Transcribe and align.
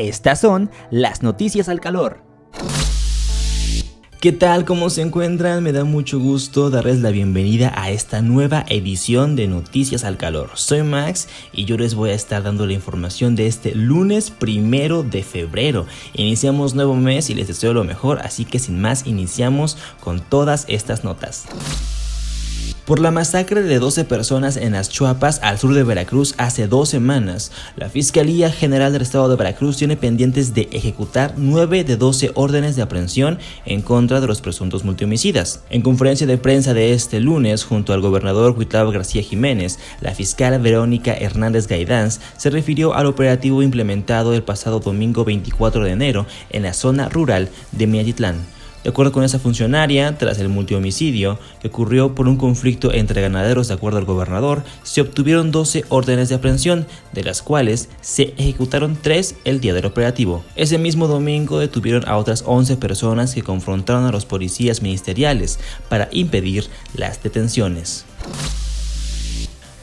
Estas 0.00 0.40
son 0.40 0.70
las 0.90 1.22
noticias 1.22 1.68
al 1.68 1.78
calor. 1.78 2.22
¿Qué 4.18 4.32
tal? 4.32 4.64
¿Cómo 4.64 4.88
se 4.88 5.02
encuentran? 5.02 5.62
Me 5.62 5.72
da 5.72 5.84
mucho 5.84 6.18
gusto 6.18 6.70
darles 6.70 7.00
la 7.00 7.10
bienvenida 7.10 7.70
a 7.76 7.90
esta 7.90 8.22
nueva 8.22 8.64
edición 8.70 9.36
de 9.36 9.46
Noticias 9.46 10.04
al 10.04 10.16
Calor. 10.16 10.52
Soy 10.54 10.82
Max 10.84 11.28
y 11.52 11.66
yo 11.66 11.76
les 11.76 11.94
voy 11.94 12.10
a 12.10 12.14
estar 12.14 12.42
dando 12.42 12.64
la 12.66 12.72
información 12.72 13.36
de 13.36 13.46
este 13.46 13.74
lunes 13.74 14.30
primero 14.30 15.02
de 15.02 15.22
febrero. 15.22 15.86
Iniciamos 16.14 16.74
nuevo 16.74 16.94
mes 16.96 17.28
y 17.28 17.34
les 17.34 17.48
deseo 17.48 17.74
lo 17.74 17.84
mejor, 17.84 18.20
así 18.20 18.46
que 18.46 18.58
sin 18.58 18.80
más 18.80 19.06
iniciamos 19.06 19.76
con 20.00 20.20
todas 20.20 20.64
estas 20.66 21.04
notas 21.04 21.46
por 22.90 22.98
la 22.98 23.12
masacre 23.12 23.62
de 23.62 23.78
12 23.78 24.04
personas 24.04 24.56
en 24.56 24.72
las 24.72 24.88
Chuapas 24.88 25.38
al 25.44 25.60
sur 25.60 25.74
de 25.74 25.84
Veracruz 25.84 26.34
hace 26.38 26.66
dos 26.66 26.88
semanas. 26.88 27.52
La 27.76 27.88
Fiscalía 27.88 28.50
General 28.50 28.92
del 28.92 29.02
Estado 29.02 29.28
de 29.28 29.36
Veracruz 29.36 29.76
tiene 29.76 29.96
pendientes 29.96 30.54
de 30.54 30.68
ejecutar 30.72 31.34
9 31.36 31.84
de 31.84 31.96
12 31.96 32.32
órdenes 32.34 32.74
de 32.74 32.82
aprehensión 32.82 33.38
en 33.64 33.82
contra 33.82 34.20
de 34.20 34.26
los 34.26 34.40
presuntos 34.40 34.82
multihomicidas. 34.82 35.62
En 35.70 35.82
conferencia 35.82 36.26
de 36.26 36.36
prensa 36.36 36.74
de 36.74 36.92
este 36.92 37.20
lunes, 37.20 37.62
junto 37.62 37.92
al 37.92 38.00
gobernador 38.00 38.58
Huitlao 38.58 38.90
García 38.90 39.22
Jiménez, 39.22 39.78
la 40.00 40.12
fiscal 40.12 40.60
Verónica 40.60 41.14
Hernández 41.14 41.68
Gaidanz 41.68 42.18
se 42.38 42.50
refirió 42.50 42.94
al 42.94 43.06
operativo 43.06 43.62
implementado 43.62 44.34
el 44.34 44.42
pasado 44.42 44.80
domingo 44.80 45.24
24 45.24 45.84
de 45.84 45.92
enero 45.92 46.26
en 46.50 46.64
la 46.64 46.72
zona 46.72 47.08
rural 47.08 47.50
de 47.70 47.86
Miatitlán. 47.86 48.59
De 48.82 48.90
acuerdo 48.90 49.12
con 49.12 49.24
esa 49.24 49.38
funcionaria, 49.38 50.16
tras 50.16 50.38
el 50.38 50.48
multihomicidio 50.48 51.38
que 51.60 51.68
ocurrió 51.68 52.14
por 52.14 52.28
un 52.28 52.36
conflicto 52.36 52.92
entre 52.92 53.20
ganaderos 53.20 53.68
de 53.68 53.74
acuerdo 53.74 53.98
al 53.98 54.06
gobernador, 54.06 54.62
se 54.82 55.02
obtuvieron 55.02 55.50
12 55.50 55.84
órdenes 55.90 56.30
de 56.30 56.36
aprehensión, 56.36 56.86
de 57.12 57.24
las 57.24 57.42
cuales 57.42 57.88
se 58.00 58.34
ejecutaron 58.38 58.96
3 59.00 59.36
el 59.44 59.60
día 59.60 59.74
del 59.74 59.86
operativo. 59.86 60.44
Ese 60.56 60.78
mismo 60.78 61.08
domingo 61.08 61.58
detuvieron 61.58 62.08
a 62.08 62.16
otras 62.16 62.42
11 62.46 62.76
personas 62.78 63.34
que 63.34 63.42
confrontaron 63.42 64.06
a 64.06 64.12
los 64.12 64.24
policías 64.24 64.80
ministeriales 64.80 65.58
para 65.88 66.08
impedir 66.12 66.64
las 66.94 67.22
detenciones. 67.22 68.06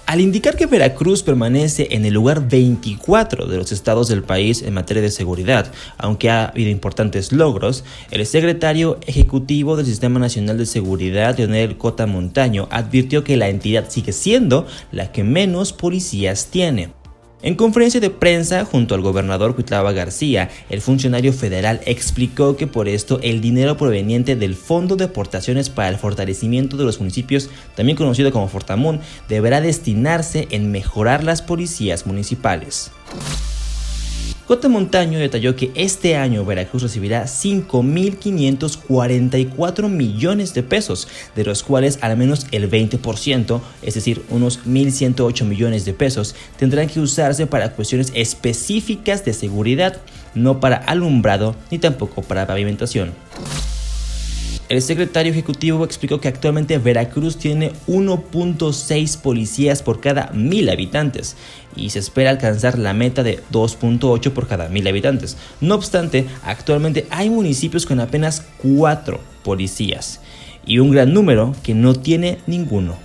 Al 0.07 0.21
indicar 0.21 0.55
que 0.55 0.67
Veracruz 0.67 1.21
permanece 1.21 1.89
en 1.91 2.05
el 2.05 2.13
lugar 2.13 2.47
24 2.47 3.45
de 3.45 3.57
los 3.57 3.73
estados 3.73 4.07
del 4.07 4.23
país 4.23 4.61
en 4.61 4.73
materia 4.73 5.03
de 5.03 5.11
seguridad, 5.11 5.69
aunque 5.97 6.29
ha 6.29 6.45
habido 6.45 6.69
importantes 6.69 7.33
logros, 7.33 7.83
el 8.09 8.25
secretario 8.25 8.99
ejecutivo 9.05 9.75
del 9.75 9.85
Sistema 9.85 10.17
Nacional 10.17 10.57
de 10.57 10.65
Seguridad, 10.65 11.37
Leonel 11.37 11.77
Cota 11.77 12.05
Montaño, 12.05 12.69
advirtió 12.71 13.25
que 13.25 13.35
la 13.35 13.49
entidad 13.49 13.89
sigue 13.89 14.13
siendo 14.13 14.65
la 14.93 15.11
que 15.11 15.25
menos 15.25 15.73
policías 15.73 16.47
tiene. 16.51 16.93
En 17.43 17.53
conferencia 17.53 17.99
de 17.99 18.09
prensa 18.09 18.65
junto 18.65 18.95
al 18.95 19.01
gobernador 19.01 19.53
Cuitlava 19.53 19.91
García, 19.91 20.49
el 20.71 20.81
funcionario 20.81 21.31
federal 21.33 21.81
explicó 21.85 22.57
que 22.57 22.65
por 22.65 22.87
esto 22.87 23.19
el 23.21 23.41
dinero 23.41 23.77
proveniente 23.77 24.35
del 24.35 24.55
Fondo 24.55 24.95
de 24.95 25.05
Aportaciones 25.05 25.69
para 25.69 25.89
el 25.89 25.97
Fortalecimiento 25.97 26.77
de 26.77 26.85
los 26.85 26.99
Municipios, 26.99 27.51
también 27.75 27.95
conocido 27.95 28.31
como 28.31 28.47
Fortamun, 28.47 29.01
deberá 29.29 29.61
destinarse 29.61 30.47
en 30.49 30.71
mejorar 30.71 31.23
las 31.23 31.43
policías 31.43 32.07
municipales. 32.07 32.91
Cota 34.47 34.69
Montaño 34.69 35.19
detalló 35.19 35.57
que 35.57 35.71
este 35.75 36.15
año 36.15 36.45
Veracruz 36.45 36.81
recibirá 36.81 37.25
5.544 37.25 39.89
millones 39.89 40.53
de 40.53 40.63
pesos, 40.63 41.09
de 41.35 41.43
los 41.43 41.63
cuales 41.63 41.99
al 42.01 42.15
menos 42.15 42.47
el 42.51 42.71
20%, 42.71 43.59
es 43.81 43.95
decir, 43.95 44.23
unos 44.29 44.65
1.108 44.65 45.43
millones 45.43 45.83
de 45.83 45.91
pesos, 45.91 46.33
tendrán 46.55 46.87
que 46.87 47.01
usarse 47.01 47.45
para 47.45 47.73
cuestiones 47.73 48.13
específicas 48.15 49.25
de 49.25 49.33
seguridad, 49.33 49.99
no 50.33 50.61
para 50.61 50.77
alumbrado 50.77 51.53
ni 51.69 51.77
tampoco 51.77 52.21
para 52.21 52.47
pavimentación. 52.47 53.11
El 54.69 54.81
secretario 54.81 55.31
ejecutivo 55.31 55.85
explicó 55.85 56.19
que 56.19 56.27
actualmente 56.27 56.77
Veracruz 56.77 57.37
tiene 57.37 57.71
1.6 57.87 59.21
policías 59.21 59.81
por 59.81 60.01
cada 60.01 60.31
mil 60.33 60.69
habitantes 60.69 61.37
y 61.73 61.89
se 61.91 61.99
espera 61.99 62.31
alcanzar 62.31 62.77
la 62.77 62.93
meta 62.93 63.23
de 63.23 63.39
2.8 63.53 64.31
por 64.31 64.47
cada 64.47 64.67
mil 64.67 64.85
habitantes. 64.85 65.37
No 65.61 65.75
obstante, 65.75 66.25
actualmente 66.43 67.07
hay 67.11 67.29
municipios 67.29 67.85
con 67.85 68.01
apenas 68.01 68.45
4 68.57 69.21
policías 69.41 70.19
y 70.65 70.79
un 70.79 70.91
gran 70.91 71.13
número 71.13 71.55
que 71.63 71.73
no 71.73 71.95
tiene 71.95 72.39
ninguno. 72.45 72.97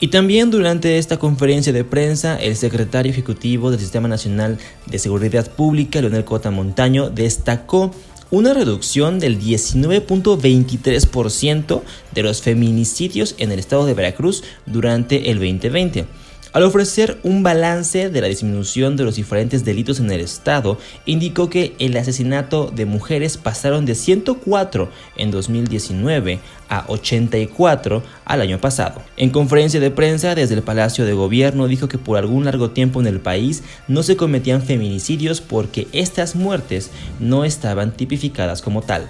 Y 0.00 0.08
también 0.08 0.50
durante 0.50 0.98
esta 0.98 1.16
conferencia 1.16 1.72
de 1.72 1.84
prensa, 1.84 2.36
el 2.36 2.56
secretario 2.56 3.12
ejecutivo 3.12 3.70
del 3.70 3.78
Sistema 3.78 4.08
Nacional 4.08 4.58
de 4.86 4.98
Seguridad 4.98 5.48
Pública, 5.48 6.00
Leonel 6.00 6.24
Cota 6.24 6.50
Montaño, 6.50 7.08
destacó 7.08 7.92
una 8.32 8.52
reducción 8.54 9.20
del 9.20 9.38
19.23% 9.38 11.82
de 12.12 12.22
los 12.22 12.40
feminicidios 12.40 13.34
en 13.36 13.52
el 13.52 13.58
estado 13.58 13.84
de 13.84 13.92
Veracruz 13.92 14.42
durante 14.64 15.30
el 15.30 15.36
2020. 15.36 16.06
Al 16.52 16.64
ofrecer 16.64 17.18
un 17.22 17.42
balance 17.42 18.10
de 18.10 18.20
la 18.20 18.26
disminución 18.26 18.94
de 18.94 19.04
los 19.04 19.16
diferentes 19.16 19.64
delitos 19.64 20.00
en 20.00 20.10
el 20.10 20.20
estado, 20.20 20.78
indicó 21.06 21.48
que 21.48 21.74
el 21.78 21.96
asesinato 21.96 22.70
de 22.70 22.84
mujeres 22.84 23.38
pasaron 23.38 23.86
de 23.86 23.94
104 23.94 24.90
en 25.16 25.30
2019 25.30 26.40
a 26.68 26.84
84 26.88 28.02
al 28.26 28.40
año 28.42 28.60
pasado. 28.60 29.00
En 29.16 29.30
conferencia 29.30 29.80
de 29.80 29.90
prensa 29.90 30.34
desde 30.34 30.54
el 30.54 30.62
Palacio 30.62 31.06
de 31.06 31.14
Gobierno 31.14 31.68
dijo 31.68 31.88
que 31.88 31.96
por 31.96 32.18
algún 32.18 32.44
largo 32.44 32.70
tiempo 32.70 33.00
en 33.00 33.06
el 33.06 33.20
país 33.20 33.62
no 33.88 34.02
se 34.02 34.18
cometían 34.18 34.60
feminicidios 34.60 35.40
porque 35.40 35.88
estas 35.92 36.36
muertes 36.36 36.90
no 37.18 37.46
estaban 37.46 37.92
tipificadas 37.92 38.60
como 38.60 38.82
tal. 38.82 39.08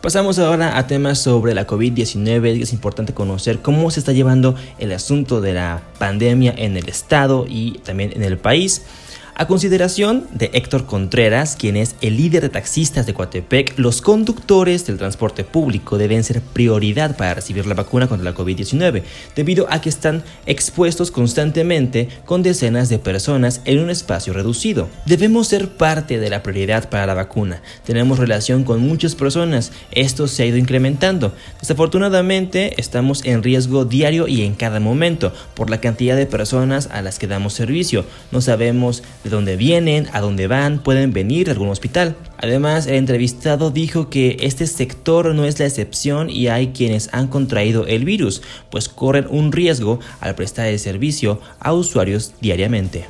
Pasamos 0.00 0.38
ahora 0.38 0.78
a 0.78 0.86
temas 0.86 1.18
sobre 1.18 1.54
la 1.54 1.66
COVID-19. 1.66 2.62
Es 2.62 2.72
importante 2.72 3.14
conocer 3.14 3.58
cómo 3.58 3.90
se 3.90 3.98
está 3.98 4.12
llevando 4.12 4.54
el 4.78 4.92
asunto 4.92 5.40
de 5.40 5.54
la 5.54 5.82
pandemia 5.98 6.54
en 6.56 6.76
el 6.76 6.88
estado 6.88 7.46
y 7.48 7.80
también 7.84 8.12
en 8.14 8.22
el 8.22 8.38
país. 8.38 8.82
A 9.40 9.46
consideración 9.46 10.26
de 10.32 10.50
Héctor 10.52 10.84
Contreras, 10.84 11.54
quien 11.54 11.76
es 11.76 11.94
el 12.00 12.16
líder 12.16 12.42
de 12.42 12.48
taxistas 12.48 13.06
de 13.06 13.14
Coatepec, 13.14 13.78
los 13.78 14.02
conductores 14.02 14.84
del 14.84 14.98
transporte 14.98 15.44
público 15.44 15.96
deben 15.96 16.24
ser 16.24 16.40
prioridad 16.40 17.16
para 17.16 17.34
recibir 17.34 17.64
la 17.64 17.74
vacuna 17.74 18.08
contra 18.08 18.28
la 18.28 18.36
COVID-19, 18.36 19.04
debido 19.36 19.68
a 19.70 19.80
que 19.80 19.90
están 19.90 20.24
expuestos 20.46 21.12
constantemente 21.12 22.08
con 22.24 22.42
decenas 22.42 22.88
de 22.88 22.98
personas 22.98 23.60
en 23.64 23.78
un 23.78 23.90
espacio 23.90 24.32
reducido. 24.32 24.88
Debemos 25.06 25.46
ser 25.46 25.68
parte 25.68 26.18
de 26.18 26.30
la 26.30 26.42
prioridad 26.42 26.90
para 26.90 27.06
la 27.06 27.14
vacuna. 27.14 27.62
Tenemos 27.86 28.18
relación 28.18 28.64
con 28.64 28.80
muchas 28.80 29.14
personas, 29.14 29.70
esto 29.92 30.26
se 30.26 30.42
ha 30.42 30.46
ido 30.46 30.56
incrementando. 30.56 31.32
Desafortunadamente, 31.60 32.74
estamos 32.76 33.24
en 33.24 33.44
riesgo 33.44 33.84
diario 33.84 34.26
y 34.26 34.42
en 34.42 34.56
cada 34.56 34.80
momento 34.80 35.32
por 35.54 35.70
la 35.70 35.80
cantidad 35.80 36.16
de 36.16 36.26
personas 36.26 36.88
a 36.90 37.02
las 37.02 37.20
que 37.20 37.28
damos 37.28 37.52
servicio. 37.52 38.04
No 38.32 38.40
sabemos 38.40 39.04
de 39.28 39.36
dónde 39.36 39.56
vienen, 39.56 40.08
a 40.12 40.20
dónde 40.20 40.46
van, 40.46 40.82
pueden 40.82 41.12
venir 41.12 41.48
a 41.48 41.52
algún 41.52 41.68
hospital. 41.68 42.16
Además, 42.38 42.86
el 42.86 42.94
entrevistado 42.94 43.70
dijo 43.70 44.08
que 44.10 44.36
este 44.40 44.66
sector 44.66 45.34
no 45.34 45.44
es 45.44 45.58
la 45.58 45.66
excepción 45.66 46.30
y 46.30 46.48
hay 46.48 46.68
quienes 46.68 47.08
han 47.12 47.28
contraído 47.28 47.86
el 47.86 48.04
virus, 48.04 48.42
pues 48.70 48.88
corren 48.88 49.26
un 49.28 49.52
riesgo 49.52 50.00
al 50.20 50.34
prestar 50.34 50.66
el 50.66 50.78
servicio 50.78 51.40
a 51.60 51.72
usuarios 51.72 52.34
diariamente. 52.40 53.06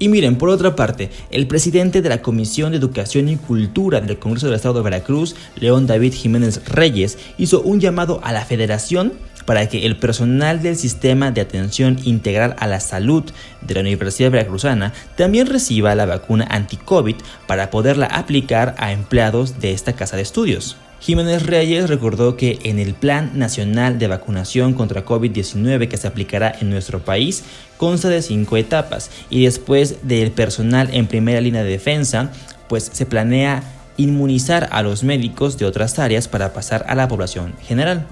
Y 0.00 0.08
miren, 0.08 0.36
por 0.36 0.48
otra 0.48 0.76
parte, 0.76 1.10
el 1.30 1.48
presidente 1.48 2.02
de 2.02 2.08
la 2.08 2.22
Comisión 2.22 2.70
de 2.70 2.78
Educación 2.78 3.28
y 3.28 3.36
Cultura 3.36 4.00
del 4.00 4.18
Congreso 4.18 4.46
del 4.46 4.54
Estado 4.54 4.74
de 4.74 4.82
Veracruz, 4.82 5.34
León 5.56 5.88
David 5.88 6.14
Jiménez 6.14 6.64
Reyes, 6.66 7.18
hizo 7.36 7.62
un 7.62 7.80
llamado 7.80 8.20
a 8.22 8.32
la 8.32 8.44
Federación 8.44 9.14
para 9.48 9.66
que 9.66 9.86
el 9.86 9.96
personal 9.96 10.60
del 10.60 10.76
Sistema 10.76 11.30
de 11.30 11.40
Atención 11.40 11.96
Integral 12.04 12.54
a 12.58 12.66
la 12.66 12.80
Salud 12.80 13.24
de 13.62 13.72
la 13.72 13.80
Universidad 13.80 14.30
Veracruzana 14.30 14.92
también 15.16 15.46
reciba 15.46 15.94
la 15.94 16.04
vacuna 16.04 16.46
anti-COVID 16.50 17.16
para 17.46 17.70
poderla 17.70 18.04
aplicar 18.04 18.74
a 18.76 18.92
empleados 18.92 19.58
de 19.58 19.72
esta 19.72 19.94
casa 19.94 20.16
de 20.16 20.22
estudios. 20.22 20.76
Jiménez 21.00 21.46
Reyes 21.46 21.88
recordó 21.88 22.36
que 22.36 22.58
en 22.64 22.78
el 22.78 22.92
Plan 22.92 23.38
Nacional 23.38 23.98
de 23.98 24.08
Vacunación 24.08 24.74
contra 24.74 25.06
COVID-19 25.06 25.88
que 25.88 25.96
se 25.96 26.08
aplicará 26.08 26.54
en 26.60 26.68
nuestro 26.68 26.98
país 26.98 27.42
consta 27.78 28.10
de 28.10 28.20
cinco 28.20 28.58
etapas 28.58 29.10
y 29.30 29.46
después 29.46 30.06
del 30.06 30.30
personal 30.30 30.90
en 30.92 31.06
primera 31.06 31.40
línea 31.40 31.64
de 31.64 31.70
defensa, 31.70 32.32
pues 32.68 32.90
se 32.92 33.06
planea 33.06 33.62
inmunizar 33.96 34.68
a 34.72 34.82
los 34.82 35.04
médicos 35.04 35.56
de 35.56 35.64
otras 35.64 35.98
áreas 35.98 36.28
para 36.28 36.52
pasar 36.52 36.84
a 36.86 36.94
la 36.94 37.08
población 37.08 37.54
general. 37.62 38.06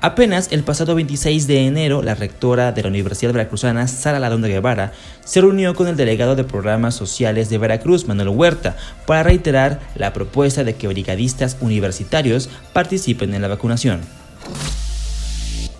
Apenas 0.00 0.52
el 0.52 0.62
pasado 0.62 0.94
26 0.94 1.48
de 1.48 1.66
enero, 1.66 2.04
la 2.04 2.14
rectora 2.14 2.70
de 2.70 2.82
la 2.82 2.88
Universidad 2.88 3.32
Veracruzana, 3.32 3.88
Sara 3.88 4.20
Ladonde 4.20 4.48
Guevara, 4.48 4.92
se 5.24 5.40
reunió 5.40 5.74
con 5.74 5.88
el 5.88 5.96
delegado 5.96 6.36
de 6.36 6.44
programas 6.44 6.94
sociales 6.94 7.50
de 7.50 7.58
Veracruz, 7.58 8.06
Manuel 8.06 8.28
Huerta, 8.28 8.76
para 9.06 9.24
reiterar 9.24 9.80
la 9.96 10.12
propuesta 10.12 10.62
de 10.62 10.76
que 10.76 10.86
brigadistas 10.86 11.56
universitarios 11.60 12.48
participen 12.72 13.34
en 13.34 13.42
la 13.42 13.48
vacunación. 13.48 14.02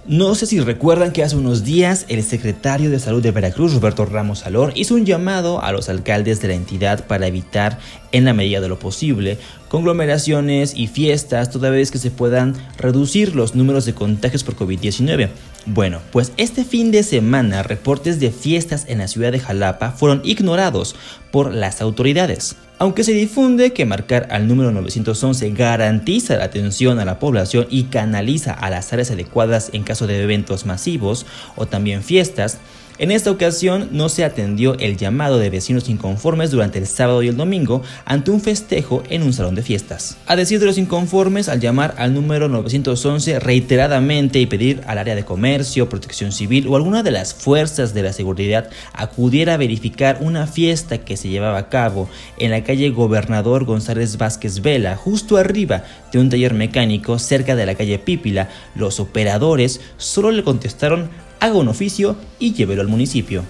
No 0.08 0.34
sé 0.34 0.46
si 0.46 0.58
recuerdan 0.58 1.12
que 1.12 1.22
hace 1.22 1.37
unos 1.37 1.64
días 1.64 2.06
el 2.08 2.22
secretario 2.22 2.88
de 2.88 2.99
Salud 2.99 3.22
de 3.22 3.31
Veracruz, 3.31 3.75
Roberto 3.75 4.06
Ramos 4.06 4.38
Salor, 4.38 4.72
hizo 4.75 4.94
un 4.94 5.05
llamado 5.05 5.62
a 5.62 5.70
los 5.70 5.90
alcaldes 5.90 6.40
de 6.40 6.49
la 6.49 6.55
entidad 6.55 7.06
para 7.06 7.26
evitar, 7.26 7.78
en 8.10 8.25
la 8.25 8.32
medida 8.32 8.62
de 8.62 8.70
lo 8.70 8.78
posible, 8.78 9.37
conglomeraciones 9.69 10.72
y 10.75 10.87
fiestas 10.87 11.50
toda 11.50 11.69
vez 11.69 11.90
que 11.90 11.99
se 11.99 12.10
puedan 12.10 12.55
reducir 12.78 13.37
los 13.37 13.55
números 13.55 13.84
de 13.84 13.93
contagios 13.93 14.44
por 14.44 14.56
COVID-19. 14.56 15.28
Bueno, 15.66 16.00
pues 16.11 16.32
este 16.38 16.64
fin 16.64 16.90
de 16.90 17.02
semana 17.02 17.62
reportes 17.62 18.19
de 18.19 18.31
fiestas 18.31 18.87
en 18.88 18.99
la 18.99 19.08
ciudad 19.08 19.31
de 19.31 19.40
Jalapa 19.40 19.90
fueron 19.90 20.22
ignorados 20.25 20.96
por 21.31 21.52
las 21.52 21.82
autoridades. 21.82 22.56
Aunque 22.80 23.02
se 23.02 23.12
difunde 23.12 23.72
que 23.72 23.84
marcar 23.84 24.28
al 24.30 24.46
número 24.46 24.70
911 24.70 25.50
garantiza 25.50 26.36
la 26.36 26.44
atención 26.44 27.00
a 27.00 27.04
la 27.04 27.19
población 27.19 27.66
y 27.70 27.84
canaliza 27.84 28.52
a 28.52 28.70
las 28.70 28.92
áreas 28.92 29.10
adecuadas 29.10 29.70
en 29.72 29.82
caso 29.82 30.06
de 30.06 30.22
eventos 30.22 30.64
masivos 30.64 31.26
o 31.56 31.66
también 31.66 32.04
fiestas, 32.04 32.58
en 32.98 33.10
esta 33.10 33.30
ocasión 33.30 33.88
no 33.92 34.08
se 34.08 34.24
atendió 34.24 34.76
el 34.78 34.96
llamado 34.96 35.38
de 35.38 35.50
vecinos 35.50 35.88
inconformes 35.88 36.50
durante 36.50 36.78
el 36.78 36.86
sábado 36.86 37.22
y 37.22 37.28
el 37.28 37.36
domingo 37.36 37.82
ante 38.04 38.30
un 38.30 38.40
festejo 38.40 39.02
en 39.08 39.22
un 39.22 39.32
salón 39.32 39.54
de 39.54 39.62
fiestas. 39.62 40.16
A 40.26 40.34
decir 40.34 40.58
de 40.58 40.66
los 40.66 40.78
inconformes, 40.78 41.48
al 41.48 41.60
llamar 41.60 41.94
al 41.98 42.12
número 42.12 42.48
911 42.48 43.38
reiteradamente 43.38 44.40
y 44.40 44.46
pedir 44.46 44.80
al 44.86 44.98
área 44.98 45.14
de 45.14 45.24
comercio, 45.24 45.88
protección 45.88 46.32
civil 46.32 46.66
o 46.66 46.76
alguna 46.76 47.02
de 47.02 47.12
las 47.12 47.34
fuerzas 47.34 47.94
de 47.94 48.02
la 48.02 48.12
seguridad 48.12 48.68
acudiera 48.92 49.54
a 49.54 49.58
verificar 49.58 50.18
una 50.20 50.46
fiesta 50.46 50.98
que 50.98 51.16
se 51.16 51.28
llevaba 51.28 51.58
a 51.58 51.68
cabo 51.68 52.08
en 52.38 52.50
la 52.50 52.64
calle 52.64 52.90
Gobernador 52.90 53.64
González 53.64 54.16
Vázquez 54.16 54.60
Vela, 54.60 54.96
justo 54.96 55.36
arriba 55.36 55.84
de 56.12 56.18
un 56.18 56.30
taller 56.30 56.54
mecánico 56.54 57.18
cerca 57.18 57.54
de 57.54 57.66
la 57.66 57.74
calle 57.74 57.98
Pípila, 57.98 58.48
los 58.74 59.00
operadores 59.00 59.80
solo 59.96 60.30
le 60.30 60.42
contestaron 60.42 61.27
haga 61.40 61.55
un 61.55 61.69
oficio 61.69 62.17
y 62.38 62.52
llévelo 62.52 62.82
al 62.82 62.88
municipio. 62.88 63.44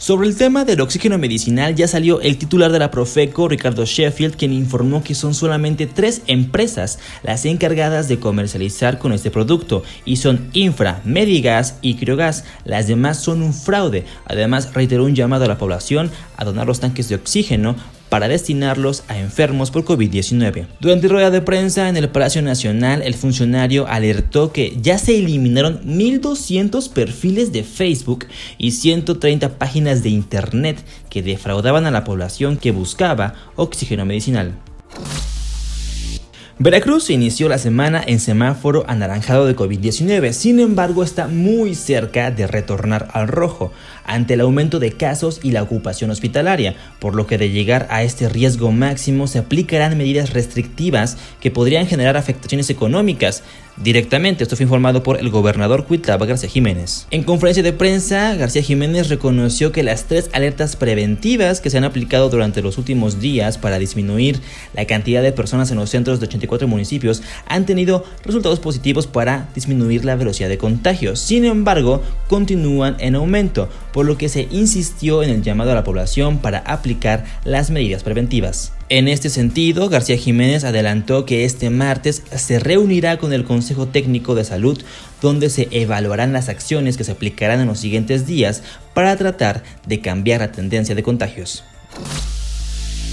Sobre 0.00 0.26
el 0.26 0.34
tema 0.34 0.64
del 0.64 0.80
oxígeno 0.80 1.18
medicinal 1.18 1.74
ya 1.74 1.86
salió 1.86 2.22
el 2.22 2.38
titular 2.38 2.72
de 2.72 2.78
la 2.78 2.90
Profeco, 2.90 3.48
Ricardo 3.48 3.84
Sheffield, 3.84 4.34
quien 4.34 4.50
informó 4.50 5.04
que 5.04 5.14
son 5.14 5.34
solamente 5.34 5.86
tres 5.86 6.22
empresas 6.26 6.98
las 7.22 7.44
encargadas 7.44 8.08
de 8.08 8.18
comercializar 8.18 8.98
con 8.98 9.12
este 9.12 9.30
producto 9.30 9.82
y 10.06 10.16
son 10.16 10.48
Infra, 10.54 11.02
Medigas 11.04 11.76
y 11.82 11.96
Criogas. 11.96 12.44
Las 12.64 12.88
demás 12.88 13.18
son 13.22 13.42
un 13.42 13.52
fraude. 13.52 14.06
Además 14.24 14.72
reiteró 14.72 15.04
un 15.04 15.14
llamado 15.14 15.44
a 15.44 15.48
la 15.48 15.58
población 15.58 16.10
a 16.38 16.46
donar 16.46 16.66
los 16.66 16.80
tanques 16.80 17.10
de 17.10 17.16
oxígeno 17.16 17.76
para 18.10 18.28
destinarlos 18.28 19.04
a 19.08 19.18
enfermos 19.18 19.70
por 19.70 19.84
COVID-19. 19.84 20.66
Durante 20.80 21.08
rueda 21.08 21.30
de 21.30 21.40
prensa 21.40 21.88
en 21.88 21.96
el 21.96 22.10
Palacio 22.10 22.42
Nacional, 22.42 23.02
el 23.02 23.14
funcionario 23.14 23.86
alertó 23.86 24.52
que 24.52 24.76
ya 24.82 24.98
se 24.98 25.18
eliminaron 25.18 25.80
1.200 25.86 26.90
perfiles 26.90 27.52
de 27.52 27.64
Facebook 27.64 28.26
y 28.58 28.72
130 28.72 29.56
páginas 29.56 30.02
de 30.02 30.10
Internet 30.10 30.84
que 31.08 31.22
defraudaban 31.22 31.86
a 31.86 31.90
la 31.90 32.04
población 32.04 32.58
que 32.58 32.72
buscaba 32.72 33.34
oxígeno 33.56 34.04
medicinal. 34.04 34.54
Veracruz 36.62 37.08
inició 37.08 37.48
la 37.48 37.56
semana 37.56 38.04
en 38.06 38.20
semáforo 38.20 38.84
anaranjado 38.86 39.46
de 39.46 39.56
COVID-19, 39.56 40.32
sin 40.32 40.60
embargo 40.60 41.02
está 41.02 41.26
muy 41.26 41.74
cerca 41.74 42.30
de 42.30 42.46
retornar 42.46 43.08
al 43.14 43.28
rojo 43.28 43.72
ante 44.04 44.34
el 44.34 44.42
aumento 44.42 44.78
de 44.78 44.92
casos 44.92 45.40
y 45.42 45.52
la 45.52 45.62
ocupación 45.62 46.10
hospitalaria, 46.10 46.76
por 46.98 47.14
lo 47.14 47.26
que 47.26 47.38
de 47.38 47.48
llegar 47.48 47.86
a 47.88 48.02
este 48.02 48.28
riesgo 48.28 48.72
máximo 48.72 49.26
se 49.26 49.38
aplicarán 49.38 49.96
medidas 49.96 50.34
restrictivas 50.34 51.16
que 51.40 51.50
podrían 51.50 51.86
generar 51.86 52.18
afectaciones 52.18 52.68
económicas, 52.68 53.42
directamente. 53.76 54.42
Esto 54.42 54.56
fue 54.56 54.64
informado 54.64 55.02
por 55.02 55.18
el 55.18 55.30
gobernador 55.30 55.84
Cuitlava 55.86 56.26
García 56.26 56.48
Jiménez. 56.48 57.06
En 57.10 57.22
conferencia 57.22 57.62
de 57.62 57.72
prensa, 57.72 58.34
García 58.34 58.62
Jiménez 58.62 59.08
reconoció 59.08 59.72
que 59.72 59.82
las 59.82 60.04
tres 60.04 60.30
alertas 60.32 60.76
preventivas 60.76 61.60
que 61.60 61.70
se 61.70 61.78
han 61.78 61.84
aplicado 61.84 62.28
durante 62.28 62.62
los 62.62 62.78
últimos 62.78 63.20
días 63.20 63.58
para 63.58 63.78
disminuir 63.78 64.40
la 64.74 64.86
cantidad 64.86 65.22
de 65.22 65.32
personas 65.32 65.70
en 65.70 65.78
los 65.78 65.90
centros 65.90 66.20
de 66.20 66.26
84 66.26 66.68
municipios 66.68 67.22
han 67.46 67.66
tenido 67.66 68.04
resultados 68.24 68.60
positivos 68.60 69.06
para 69.06 69.48
disminuir 69.54 70.04
la 70.04 70.16
velocidad 70.16 70.48
de 70.48 70.58
contagio. 70.58 71.16
Sin 71.16 71.44
embargo, 71.44 72.02
continúan 72.28 72.96
en 72.98 73.14
aumento, 73.14 73.68
por 73.92 74.06
lo 74.06 74.16
que 74.16 74.28
se 74.28 74.48
insistió 74.50 75.22
en 75.22 75.30
el 75.30 75.42
llamado 75.42 75.72
a 75.72 75.74
la 75.74 75.84
población 75.84 76.38
para 76.38 76.58
aplicar 76.58 77.24
las 77.44 77.70
medidas 77.70 78.02
preventivas. 78.02 78.72
En 78.90 79.06
este 79.06 79.30
sentido, 79.30 79.88
García 79.88 80.16
Jiménez 80.16 80.64
adelantó 80.64 81.24
que 81.24 81.44
este 81.44 81.70
martes 81.70 82.24
se 82.34 82.58
reunirá 82.58 83.18
con 83.18 83.32
el 83.32 83.44
Consejo 83.44 83.86
Técnico 83.86 84.34
de 84.34 84.42
Salud 84.42 84.82
donde 85.22 85.48
se 85.48 85.68
evaluarán 85.70 86.32
las 86.32 86.48
acciones 86.48 86.96
que 86.96 87.04
se 87.04 87.12
aplicarán 87.12 87.60
en 87.60 87.68
los 87.68 87.78
siguientes 87.78 88.26
días 88.26 88.64
para 88.92 89.16
tratar 89.16 89.62
de 89.86 90.00
cambiar 90.00 90.40
la 90.40 90.50
tendencia 90.50 90.96
de 90.96 91.04
contagios. 91.04 91.62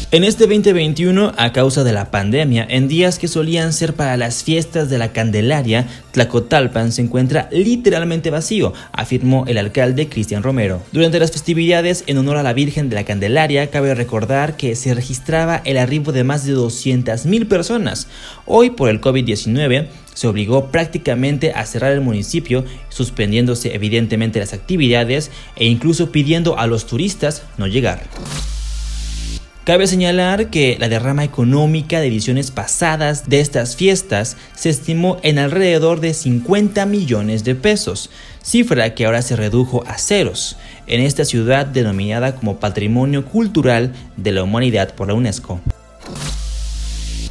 En 0.09 0.23
este 0.23 0.47
2021, 0.47 1.33
a 1.35 1.51
causa 1.51 1.83
de 1.83 1.91
la 1.91 2.11
pandemia, 2.11 2.65
en 2.69 2.87
días 2.87 3.19
que 3.19 3.27
solían 3.27 3.73
ser 3.73 3.93
para 3.93 4.15
las 4.15 4.41
fiestas 4.41 4.89
de 4.89 4.97
la 4.97 5.11
Candelaria, 5.11 5.85
Tlacotalpan 6.11 6.93
se 6.93 7.01
encuentra 7.01 7.49
literalmente 7.51 8.29
vacío, 8.29 8.71
afirmó 8.93 9.43
el 9.47 9.57
alcalde 9.57 10.07
Cristian 10.07 10.43
Romero. 10.43 10.81
Durante 10.93 11.19
las 11.19 11.33
festividades 11.33 12.05
en 12.07 12.19
honor 12.19 12.37
a 12.37 12.43
la 12.43 12.53
Virgen 12.53 12.87
de 12.87 12.95
la 12.95 13.03
Candelaria, 13.03 13.69
cabe 13.69 13.93
recordar 13.95 14.55
que 14.55 14.77
se 14.77 14.93
registraba 14.93 15.61
el 15.65 15.77
arribo 15.77 16.13
de 16.13 16.23
más 16.23 16.45
de 16.45 16.55
200.000 16.55 17.49
personas. 17.49 18.07
Hoy, 18.45 18.69
por 18.69 18.87
el 18.87 19.01
COVID-19, 19.01 19.87
se 20.13 20.27
obligó 20.27 20.71
prácticamente 20.71 21.51
a 21.51 21.65
cerrar 21.65 21.91
el 21.91 21.99
municipio, 21.99 22.63
suspendiéndose 22.87 23.75
evidentemente 23.75 24.39
las 24.39 24.53
actividades 24.53 25.31
e 25.57 25.65
incluso 25.65 26.13
pidiendo 26.13 26.57
a 26.57 26.65
los 26.65 26.87
turistas 26.87 27.43
no 27.57 27.67
llegar. 27.67 28.03
Cabe 29.67 29.85
señalar 29.85 30.49
que 30.49 30.77
la 30.79 30.87
derrama 30.87 31.25
económica 31.25 31.99
de 31.99 32.07
ediciones 32.07 32.51
pasadas 32.51 33.27
de 33.27 33.41
estas 33.41 33.75
fiestas 33.75 34.37
se 34.55 34.69
estimó 34.69 35.17
en 35.23 35.39
alrededor 35.39 35.99
de 35.99 36.13
50 36.13 36.85
millones 36.85 37.43
de 37.43 37.53
pesos, 37.53 38.09
cifra 38.41 38.95
que 38.95 39.05
ahora 39.05 39.21
se 39.21 39.35
redujo 39.35 39.83
a 39.85 39.97
ceros 39.97 40.55
en 40.87 41.01
esta 41.01 41.25
ciudad 41.25 41.65
denominada 41.65 42.33
como 42.35 42.61
Patrimonio 42.61 43.25
Cultural 43.25 43.91
de 44.15 44.31
la 44.31 44.43
Humanidad 44.43 44.95
por 44.95 45.09
la 45.09 45.15
UNESCO. 45.15 45.59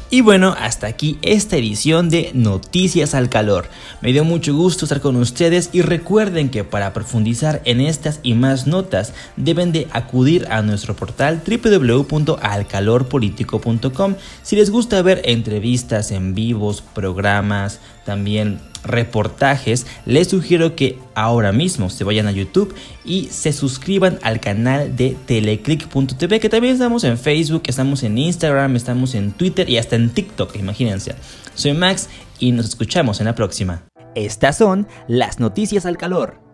Y 0.09 0.21
bueno, 0.21 0.55
hasta 0.57 0.87
aquí 0.87 1.17
esta 1.21 1.57
edición 1.57 2.09
de 2.09 2.31
Noticias 2.33 3.13
al 3.13 3.27
Calor. 3.27 3.65
Me 3.99 4.13
dio 4.13 4.23
mucho 4.23 4.55
gusto 4.55 4.85
estar 4.85 5.01
con 5.01 5.17
ustedes 5.17 5.69
y 5.73 5.81
recuerden 5.81 6.47
que 6.49 6.63
para 6.63 6.93
profundizar 6.93 7.61
en 7.65 7.81
estas 7.81 8.21
y 8.23 8.33
más 8.33 8.67
notas 8.67 9.11
deben 9.35 9.73
de 9.73 9.89
acudir 9.91 10.47
a 10.49 10.61
nuestro 10.61 10.95
portal 10.95 11.41
www.alcalorpolitico.com 11.45 14.15
si 14.43 14.55
les 14.55 14.69
gusta 14.69 15.01
ver 15.01 15.23
entrevistas 15.25 16.11
en 16.11 16.33
vivos, 16.33 16.81
programas, 16.93 17.81
también 18.05 18.61
reportajes, 18.87 19.85
les 20.05 20.29
sugiero 20.29 20.75
que 20.75 20.97
ahora 21.15 21.51
mismo 21.51 21.89
se 21.89 22.03
vayan 22.03 22.27
a 22.27 22.31
YouTube 22.31 22.73
y 23.05 23.25
se 23.31 23.53
suscriban 23.53 24.19
al 24.23 24.39
canal 24.39 24.95
de 24.95 25.15
teleclick.tv, 25.25 26.39
que 26.39 26.49
también 26.49 26.73
estamos 26.73 27.03
en 27.03 27.17
Facebook, 27.17 27.63
estamos 27.67 28.03
en 28.03 28.17
Instagram, 28.17 28.75
estamos 28.75 29.15
en 29.15 29.31
Twitter 29.31 29.69
y 29.69 29.77
hasta 29.77 29.95
en 29.95 30.09
TikTok, 30.09 30.55
imagínense. 30.55 31.15
Soy 31.53 31.73
Max 31.73 32.09
y 32.39 32.51
nos 32.51 32.67
escuchamos 32.67 33.19
en 33.19 33.25
la 33.25 33.35
próxima. 33.35 33.83
Estas 34.15 34.57
son 34.57 34.87
las 35.07 35.39
noticias 35.39 35.85
al 35.85 35.97
calor. 35.97 36.46